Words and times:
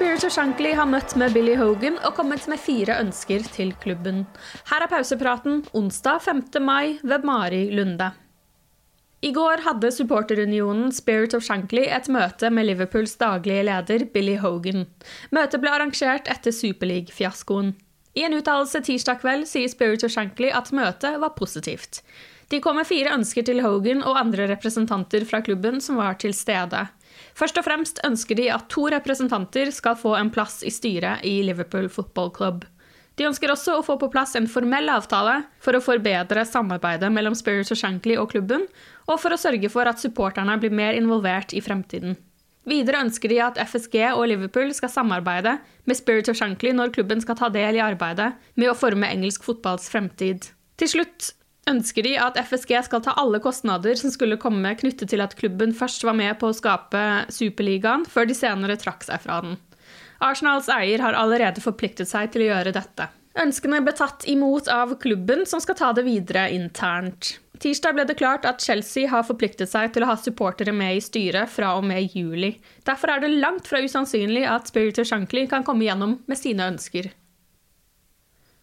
Spirit 0.00 0.24
of 0.24 0.32
Shankly 0.32 0.70
har 0.72 0.86
møtt 0.88 1.12
med 1.20 1.34
Billy 1.36 1.52
Hogan 1.60 1.98
og 2.08 2.14
kommet 2.16 2.46
med 2.48 2.56
fire 2.56 2.94
ønsker 3.02 3.42
til 3.52 3.74
klubben. 3.82 4.22
Her 4.70 4.86
er 4.86 4.88
pausepraten 4.88 5.58
onsdag 5.76 6.22
5. 6.24 6.38
mai 6.64 6.96
ved 7.02 7.26
Mari 7.28 7.66
Lunde. 7.68 8.06
I 9.20 9.34
går 9.36 9.60
hadde 9.66 9.90
supporterunionen 9.92 10.88
Spirit 10.96 11.36
of 11.36 11.44
Shankly 11.44 11.82
et 11.84 12.08
møte 12.08 12.48
med 12.48 12.70
Liverpools 12.70 13.12
daglige 13.20 13.66
leder 13.68 14.06
Billy 14.14 14.38
Hogan. 14.40 14.86
Møtet 15.36 15.60
ble 15.60 15.74
arrangert 15.76 16.32
etter 16.32 16.56
Superleague-fiaskoen. 16.56 17.74
I 18.16 18.24
en 18.24 18.38
uttalelse 18.40 18.80
tirsdag 18.88 19.20
kveld 19.20 19.44
sier 19.52 19.68
Spirit 19.68 20.08
of 20.08 20.16
Shankly 20.16 20.48
at 20.48 20.72
møtet 20.72 21.20
var 21.20 21.36
positivt. 21.36 22.00
De 22.48 22.62
kom 22.64 22.80
med 22.80 22.88
fire 22.88 23.12
ønsker 23.18 23.44
til 23.44 23.60
Hogan 23.60 24.00
og 24.00 24.16
andre 24.16 24.48
representanter 24.48 25.28
fra 25.28 25.44
klubben 25.44 25.76
som 25.84 26.00
var 26.00 26.16
til 26.24 26.32
stede. 26.32 26.86
Først 27.38 27.58
og 27.60 27.66
fremst 27.66 28.02
ønsker 28.06 28.38
de 28.38 28.50
at 28.52 28.68
to 28.72 28.88
representanter 28.92 29.70
skal 29.74 29.98
få 29.98 30.16
en 30.18 30.30
plass 30.34 30.60
i 30.66 30.72
styret 30.74 31.24
i 31.26 31.40
Liverpool 31.46 31.88
Football 31.92 32.32
Club. 32.36 32.66
De 33.18 33.26
ønsker 33.28 33.52
også 33.52 33.74
å 33.76 33.84
få 33.84 33.98
på 34.00 34.08
plass 34.12 34.32
en 34.38 34.48
formell 34.48 34.88
avtale 34.88 35.42
for 35.60 35.76
å 35.76 35.82
forbedre 35.84 36.44
samarbeidet 36.48 37.10
mellom 37.12 37.34
Spirit 37.36 37.68
of 37.72 37.76
Shankly 37.76 38.16
og 38.16 38.30
klubben, 38.32 38.64
og 39.10 39.20
for 39.20 39.34
å 39.34 39.40
sørge 39.40 39.68
for 39.72 39.88
at 39.90 40.00
supporterne 40.00 40.56
blir 40.62 40.72
mer 40.72 40.96
involvert 40.96 41.52
i 41.52 41.60
fremtiden. 41.64 42.16
Videre 42.68 43.00
ønsker 43.04 43.32
de 43.32 43.40
at 43.42 43.58
FSG 43.60 43.96
og 44.12 44.26
Liverpool 44.30 44.72
skal 44.76 44.92
samarbeide 44.92 45.56
med 45.88 45.98
Spirit 45.98 46.28
of 46.32 46.38
Shankly 46.38 46.72
når 46.76 46.94
klubben 46.96 47.20
skal 47.24 47.38
ta 47.40 47.48
del 47.52 47.76
i 47.76 47.84
arbeidet 47.84 48.34
med 48.54 48.70
å 48.70 48.76
forme 48.78 49.08
engelsk 49.08 49.44
fotballs 49.46 49.88
fremtid. 49.92 50.50
Til 50.80 50.92
slutt 50.92 51.32
ønsker 51.70 52.06
de 52.06 52.16
at 52.20 52.38
FSG 52.40 52.74
skal 52.86 53.02
ta 53.04 53.14
alle 53.20 53.40
kostnader 53.42 53.96
som 53.98 54.12
skulle 54.12 54.40
komme 54.40 54.74
knyttet 54.78 55.12
til 55.12 55.22
at 55.24 55.36
klubben 55.38 55.74
først 55.76 56.04
var 56.06 56.16
med 56.18 56.36
på 56.40 56.50
å 56.50 56.56
skape 56.56 57.04
Superligaen, 57.32 58.06
før 58.10 58.28
de 58.28 58.36
senere 58.36 58.78
trakk 58.80 59.06
seg 59.06 59.22
fra 59.24 59.40
den. 59.44 59.58
Arsenals 60.20 60.68
eier 60.72 61.00
har 61.00 61.16
allerede 61.16 61.62
forpliktet 61.64 62.10
seg 62.10 62.32
til 62.34 62.44
å 62.44 62.50
gjøre 62.50 62.74
dette. 62.76 63.08
Ønskene 63.40 63.78
ble 63.84 63.94
tatt 63.96 64.26
imot 64.28 64.68
av 64.68 64.96
klubben, 65.00 65.46
som 65.46 65.62
skal 65.62 65.78
ta 65.78 65.92
det 65.96 66.04
videre 66.04 66.48
internt. 66.52 67.38
Tirsdag 67.60 67.96
ble 67.96 68.06
det 68.08 68.16
klart 68.16 68.46
at 68.48 68.62
Chelsea 68.64 69.08
har 69.08 69.26
forpliktet 69.28 69.68
seg 69.68 69.92
til 69.92 70.04
å 70.04 70.10
ha 70.10 70.16
supportere 70.16 70.72
med 70.72 70.96
i 70.96 71.02
styret 71.04 71.50
fra 71.52 71.74
og 71.76 71.84
med 71.84 72.16
juli. 72.16 72.54
Derfor 72.88 73.12
er 73.12 73.22
det 73.22 73.34
langt 73.36 73.68
fra 73.68 73.82
usannsynlig 73.84 74.46
at 74.48 74.72
Spirit 74.72 75.00
of 75.02 75.08
Shankly 75.08 75.44
kan 75.50 75.66
komme 75.66 75.84
gjennom 75.84 76.18
med 76.24 76.40
sine 76.40 76.70
ønsker. 76.72 77.10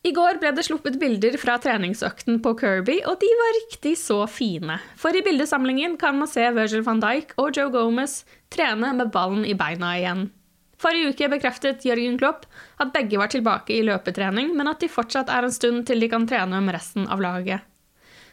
I 0.00 0.14
går 0.16 0.38
ble 0.40 0.50
det 0.56 0.62
sluppet 0.64 0.94
bilder 1.00 1.34
fra 1.36 1.58
treningsøkten 1.60 2.38
på 2.40 2.54
Kirby, 2.56 3.02
og 3.04 3.18
de 3.20 3.28
var 3.36 3.56
riktig 3.58 3.98
så 4.00 4.22
fine. 4.32 4.78
For 4.96 5.12
i 5.12 5.20
bildesamlingen 5.24 5.98
kan 6.00 6.16
man 6.16 6.30
se 6.30 6.46
Virgil 6.56 6.84
van 6.86 7.02
Dijk 7.02 7.34
og 7.36 7.50
Joe 7.56 7.68
Gomez 7.74 8.22
trene 8.48 8.94
med 8.96 9.10
ballen 9.12 9.44
i 9.44 9.52
beina 9.52 9.92
igjen. 9.98 10.30
Forrige 10.80 11.10
uke 11.12 11.28
bekreftet 11.28 11.84
Jørgen 11.84 12.16
Klopp 12.16 12.46
at 12.80 12.94
begge 12.94 13.18
var 13.20 13.28
tilbake 13.28 13.74
i 13.76 13.82
løpetrening, 13.84 14.54
men 14.56 14.70
at 14.70 14.80
de 14.80 14.88
fortsatt 14.88 15.28
er 15.28 15.44
en 15.44 15.52
stund 15.52 15.84
til 15.90 16.00
de 16.00 16.08
kan 16.08 16.24
trene 16.30 16.62
med 16.64 16.78
resten 16.78 17.04
av 17.04 17.20
laget. 17.20 17.66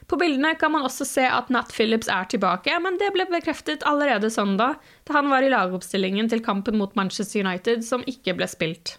På 0.07 0.15
bildene 0.15 0.53
kan 0.55 0.71
man 0.71 0.85
også 0.87 1.03
se 1.03 1.25
at 1.27 1.49
Nat 1.51 1.73
Phillips 1.75 2.07
er 2.07 2.29
tilbake, 2.31 2.71
men 2.79 2.95
det 2.95 3.09
ble 3.11 3.25
bekreftet 3.27 3.83
allerede 3.83 4.31
søndag, 4.31 4.79
da 5.03 5.17
han 5.17 5.27
var 5.27 5.43
i 5.43 5.51
lagoppstillingen 5.51 6.31
til 6.31 6.39
kampen 6.45 6.79
mot 6.79 6.95
Manchester 6.95 7.43
United, 7.43 7.83
som 7.83 8.07
ikke 8.07 8.37
ble 8.39 8.47
spilt. 8.47 8.95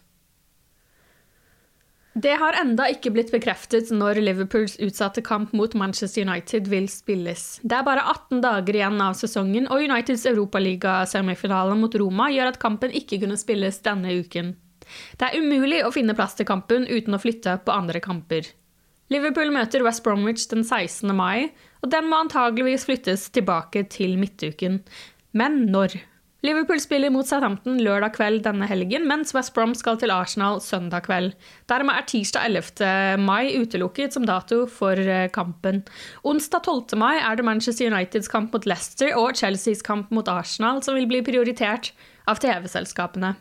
Det 2.14 2.34
har 2.40 2.56
enda 2.56 2.88
ikke 2.90 3.12
blitt 3.14 3.28
bekreftet 3.30 3.90
når 3.94 4.18
Liverpools 4.24 4.78
utsatte 4.82 5.22
kamp 5.22 5.52
mot 5.54 5.74
Manchester 5.78 6.24
United 6.24 6.70
vil 6.72 6.88
spilles. 6.90 7.60
Det 7.62 7.76
er 7.76 7.84
bare 7.86 8.02
18 8.02 8.40
dager 8.42 8.78
igjen 8.80 8.96
av 9.04 9.14
sesongen, 9.18 9.68
og 9.68 9.84
Uniteds 9.84 10.24
europaligasemifinale 10.30 11.76
mot 11.78 11.94
Roma 12.00 12.30
gjør 12.32 12.54
at 12.54 12.60
kampen 12.62 12.96
ikke 12.96 13.20
kunne 13.22 13.38
spilles 13.38 13.78
denne 13.84 14.16
uken. 14.18 14.56
Det 15.20 15.28
er 15.28 15.38
umulig 15.38 15.82
å 15.84 15.92
finne 15.94 16.16
plass 16.16 16.34
til 16.38 16.48
kampen 16.48 16.88
uten 16.88 17.14
å 17.14 17.22
flytte 17.22 17.58
på 17.64 17.76
andre 17.76 18.00
kamper. 18.02 18.48
Liverpool 19.12 19.52
møter 19.52 19.84
West 19.86 20.02
Bromwich 20.04 20.48
den 20.50 20.64
16. 20.64 21.12
mai, 21.16 21.52
og 21.84 21.92
den 21.92 22.08
må 22.10 22.24
antageligvis 22.24 22.88
flyttes 22.88 23.28
tilbake 23.32 23.86
til 23.92 24.18
midtuken. 24.20 24.82
Men 25.36 25.66
når? 25.72 26.00
Liverpool 26.46 26.78
spiller 26.78 27.10
mot 27.10 27.26
Southampton 27.26 27.80
lørdag 27.82 28.12
kveld 28.14 28.44
denne 28.44 28.66
helgen, 28.70 29.08
mens 29.10 29.32
West 29.34 29.50
Brom 29.56 29.72
skal 29.74 29.96
til 29.98 30.12
Arsenal 30.14 30.60
søndag 30.62 31.08
kveld. 31.08 31.32
Dermed 31.66 31.98
er 31.98 32.06
tirsdag 32.06 32.46
11. 32.46 33.18
mai 33.18 33.56
utelukket 33.58 34.14
som 34.14 34.22
dato 34.28 34.60
for 34.70 34.94
eh, 34.94 35.26
kampen. 35.34 35.82
Onsdag 36.22 36.62
12. 36.62 36.94
mai 37.02 37.16
er 37.18 37.40
det 37.40 37.46
Manchester 37.48 37.90
Uniteds 37.90 38.30
kamp 38.30 38.54
mot 38.54 38.70
Leicester 38.70 39.18
og 39.18 39.34
Chelseas 39.34 39.82
kamp 39.82 40.14
mot 40.14 40.30
Arsenal 40.30 40.78
som 40.86 40.94
vil 40.94 41.10
bli 41.10 41.24
prioritert 41.26 41.90
av 42.30 42.38
TV-selskapene. 42.38 43.34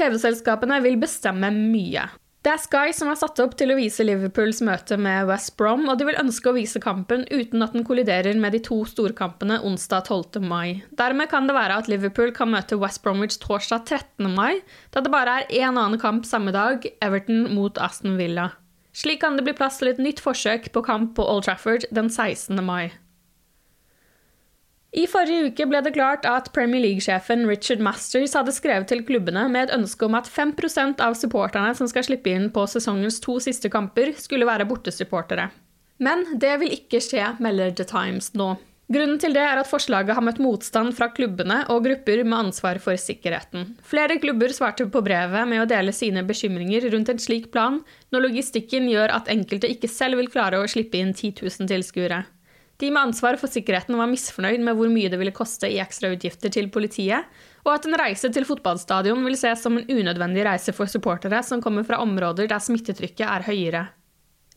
TV-selskapene 0.00 0.80
vil 0.80 0.96
bestemme 1.02 1.52
mye. 1.52 2.08
Det 2.40 2.48
er 2.48 2.60
Sky 2.62 2.92
som 2.96 3.10
er 3.12 3.18
satt 3.20 3.36
opp 3.44 3.52
til 3.60 3.68
å 3.68 3.74
vise 3.76 4.00
Liverpools 4.00 4.62
møte 4.64 4.96
med 4.96 5.26
West 5.28 5.52
Brom, 5.60 5.82
og 5.92 5.98
de 6.00 6.06
vil 6.08 6.16
ønske 6.22 6.48
å 6.48 6.54
vise 6.56 6.80
kampen 6.80 7.26
uten 7.28 7.60
at 7.60 7.74
den 7.76 7.84
kolliderer 7.84 8.38
med 8.40 8.54
de 8.56 8.62
to 8.64 8.78
storkampene 8.88 9.58
onsdag 9.68 10.08
12. 10.08 10.40
mai. 10.48 10.80
Dermed 10.96 11.28
kan 11.28 11.50
det 11.50 11.56
være 11.58 11.76
at 11.82 11.90
Liverpool 11.92 12.32
kan 12.32 12.48
møte 12.54 12.78
West 12.80 13.02
Bromwich 13.04 13.36
torsdag 13.44 13.84
13. 13.84 14.30
mai, 14.32 14.62
da 14.88 15.04
det 15.04 15.12
bare 15.12 15.36
er 15.42 15.52
én 15.52 15.76
annen 15.76 16.00
kamp 16.00 16.24
samme 16.24 16.56
dag, 16.56 16.88
Everton 17.04 17.44
mot 17.52 17.76
Aston 17.76 18.16
Villa. 18.16 18.48
Slik 18.96 19.20
kan 19.20 19.36
det 19.36 19.44
bli 19.44 19.52
plass 19.60 19.76
til 19.82 19.92
et 19.92 20.00
nytt 20.00 20.24
forsøk 20.24 20.72
på 20.72 20.86
kamp 20.88 21.12
på 21.20 21.28
Old 21.28 21.44
Trafford 21.44 21.84
den 21.92 22.08
16. 22.08 22.56
mai. 22.64 22.88
I 24.90 25.04
forrige 25.06 25.52
uke 25.52 25.66
ble 25.70 25.80
det 25.86 25.92
klart 25.94 26.24
at 26.26 26.48
Premier 26.54 26.82
League-sjefen 26.82 27.44
Richard 27.46 27.82
Masters 27.84 28.32
hadde 28.34 28.54
skrevet 28.54 28.88
til 28.90 29.04
klubbene 29.06 29.44
med 29.52 29.68
et 29.68 29.74
ønske 29.76 30.02
om 30.08 30.16
at 30.18 30.26
5% 30.26 31.02
av 31.04 31.14
supporterne 31.14 31.76
som 31.78 31.86
skal 31.90 32.08
slippe 32.08 32.32
inn 32.34 32.48
på 32.50 32.64
sesongens 32.66 33.20
to 33.22 33.36
siste 33.42 33.70
kamper, 33.70 34.10
skulle 34.18 34.48
være 34.48 34.66
bortesupportere. 34.66 35.46
Men 36.02 36.24
det 36.42 36.56
vil 36.62 36.74
ikke 36.74 36.98
skje, 37.04 37.36
melder 37.38 37.70
The 37.76 37.86
Times 37.86 38.32
nå. 38.34 38.56
Grunnen 38.90 39.20
til 39.22 39.36
det 39.36 39.44
er 39.46 39.60
at 39.60 39.68
forslaget 39.70 40.16
har 40.16 40.24
møtt 40.26 40.40
motstand 40.42 40.96
fra 40.98 41.06
klubbene 41.14 41.60
og 41.70 41.84
grupper 41.84 42.24
med 42.24 42.48
ansvar 42.48 42.80
for 42.82 42.98
sikkerheten. 42.98 43.76
Flere 43.86 44.16
klubber 44.18 44.50
svarte 44.50 44.88
på 44.90 45.04
brevet 45.06 45.46
med 45.46 45.62
å 45.62 45.68
dele 45.70 45.94
sine 45.94 46.24
bekymringer 46.26 46.88
rundt 46.90 47.12
en 47.14 47.22
slik 47.22 47.52
plan, 47.54 47.78
når 48.10 48.26
logistikken 48.26 48.90
gjør 48.90 49.14
at 49.20 49.30
enkelte 49.30 49.70
ikke 49.70 49.92
selv 49.92 50.18
vil 50.18 50.32
klare 50.34 50.58
å 50.58 50.66
slippe 50.66 50.98
inn 50.98 51.14
10 51.14 51.38
000 51.38 51.70
tilskuere. 51.70 52.24
De 52.80 52.88
med 52.88 53.10
ansvar 53.10 53.36
for 53.36 53.52
sikkerheten 53.52 53.98
var 53.98 54.08
misfornøyd 54.08 54.62
med 54.64 54.78
hvor 54.78 54.88
mye 54.88 55.10
det 55.12 55.18
ville 55.20 55.36
koste 55.36 55.68
i 55.68 55.78
ekstrautgifter 55.82 56.52
til 56.54 56.70
politiet, 56.72 57.28
og 57.66 57.74
at 57.74 57.86
en 57.86 57.98
reise 58.00 58.30
til 58.32 58.46
fotballstadion 58.48 59.20
vil 59.26 59.36
ses 59.36 59.60
som 59.60 59.76
en 59.76 59.84
unødvendig 59.84 60.46
reise 60.48 60.72
for 60.72 60.88
supportere 60.88 61.42
som 61.44 61.60
kommer 61.60 61.84
fra 61.84 62.00
områder 62.00 62.48
der 62.48 62.62
smittetrykket 62.64 63.26
er 63.28 63.44
høyere. 63.50 63.82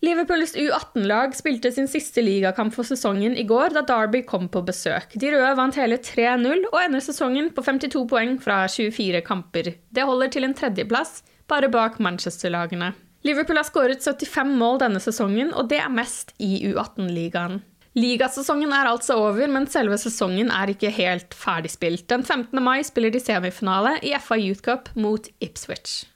Liverpools 0.04 0.52
U18-lag 0.60 1.36
spilte 1.36 1.70
sin 1.72 1.88
siste 1.88 2.20
ligakamp 2.24 2.74
for 2.75 2.88
sesongen 2.88 3.38
i 3.40 3.46
går, 3.48 3.72
da 3.75 3.86
Derby 3.88 4.20
kom 4.28 4.50
på 4.52 4.64
besøk. 4.68 5.16
De 5.16 5.30
røde 5.31 5.54
vant 5.56 5.78
hele 5.80 5.96
3-0 5.96 6.66
og 6.74 6.80
ender 6.81 7.04
sesongen 7.04 7.48
på 7.56 7.64
52 7.64 8.04
poeng 8.12 8.36
fra 8.44 8.66
24 8.68 9.24
kamper. 9.24 9.72
Det 9.96 10.08
holder 10.08 10.31
til 10.36 10.48
en 10.48 10.56
tredjeplass, 10.60 11.22
bare 11.48 11.72
bak 11.72 12.02
Manchester-lagene. 12.04 12.92
Liverpool 13.24 13.62
har 13.62 13.68
skåret 13.70 14.04
75 14.04 14.52
mål 14.60 14.81
denne 14.84 15.00
sesongen, 15.00 15.54
og 15.56 15.72
det 15.72 15.80
er 15.80 15.92
mest 15.92 16.36
i 16.44 16.58
U18-ligaen. 16.74 17.62
Ligasesongen 17.94 18.72
er 18.74 18.90
altså 18.90 19.19
over, 19.22 19.45
men 19.54 19.68
selve 19.69 20.00
sesongen 20.01 20.50
er 20.50 20.72
ikke 20.74 20.90
helt 20.95 21.36
ferdigspilt. 21.38 22.07
Den 22.10 22.24
15. 22.25 22.57
mai 22.63 22.81
spiller 22.86 23.13
de 23.13 23.22
semifinale 23.22 24.00
i 24.01 24.16
FA 24.18 24.40
Youth 24.42 24.66
Cup 24.66 24.90
mot 24.98 25.30
Ipswich. 25.44 26.07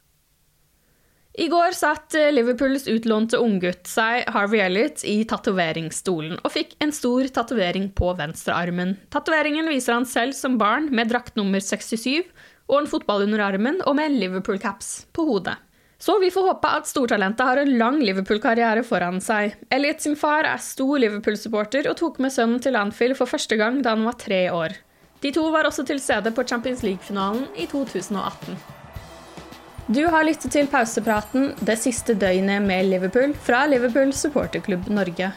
I 1.38 1.46
går 1.54 1.76
satt 1.78 2.16
eh, 2.18 2.32
Liverpools 2.34 2.88
utlånte 2.90 3.38
unggutt 3.38 3.86
seg, 3.86 4.24
Harvey 4.34 4.58
Elliot, 4.64 5.04
i 5.06 5.20
tatoveringsstolen 5.30 6.40
og 6.40 6.50
fikk 6.56 6.74
en 6.82 6.94
stor 6.96 7.30
tatovering 7.36 7.92
på 7.94 8.10
venstrearmen. 8.18 8.96
Tatoveringen 9.14 9.70
viser 9.70 10.00
han 10.00 10.10
selv 10.10 10.34
som 10.34 10.58
barn 10.58 10.90
med 10.90 11.14
drakt 11.14 11.38
nummer 11.38 11.62
67 11.62 12.26
og 12.72 12.80
en 12.80 12.90
fotball 12.90 13.28
under 13.28 13.46
armen 13.52 13.78
og 13.86 14.00
med 14.00 14.18
Liverpool-caps 14.18 15.12
på 15.14 15.30
hodet. 15.30 15.60
Så 16.00 16.20
vi 16.22 16.30
får 16.32 16.48
håpe 16.48 16.70
at 16.80 16.88
stortalentet 16.88 17.46
har 17.46 17.58
en 17.58 17.78
lang 17.78 17.98
Liverpool-karriere 18.06 18.84
foran 18.86 19.18
seg. 19.24 19.56
Elliot 19.74 20.04
sin 20.04 20.16
far 20.20 20.46
er 20.46 20.62
stor 20.62 21.00
Liverpool-supporter 21.02 21.90
og 21.90 21.98
tok 21.98 22.20
med 22.22 22.34
sønnen 22.34 22.62
til 22.62 22.78
Anfield 22.78 23.18
for 23.18 23.30
første 23.30 23.58
gang 23.58 23.82
da 23.82 23.96
han 23.96 24.06
var 24.06 24.20
tre 24.22 24.44
år. 24.54 24.78
De 25.24 25.32
to 25.34 25.48
var 25.50 25.66
også 25.66 25.88
til 25.90 26.00
stede 26.02 26.32
på 26.32 26.46
Champions 26.46 26.84
League-finalen 26.86 27.48
i 27.58 27.66
2018. 27.66 28.58
Du 29.88 30.04
har 30.12 30.26
lyttet 30.28 30.52
til 30.54 30.68
pausepraten 30.70 31.54
det 31.66 31.80
siste 31.82 32.14
døgnet 32.14 32.62
med 32.62 32.90
Liverpool 32.92 33.34
fra 33.34 33.66
Liverpool 33.72 34.12
supporterklubb 34.14 34.90
Norge. 34.94 35.32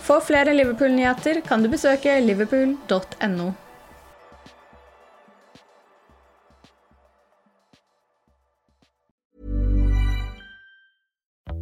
For 0.00 0.22
flere 0.24 0.54
Liverpool-nyheter 0.56 1.42
kan 1.44 1.60
du 1.60 1.68
besøke 1.68 2.14
liverpool.no. 2.24 3.50